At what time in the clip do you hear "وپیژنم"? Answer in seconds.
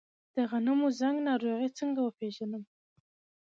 2.03-2.63